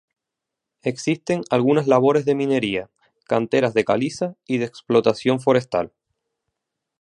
[0.81, 2.89] Existen algunas labores de minería,
[3.27, 5.93] canteras de caliza y de explotación forestal.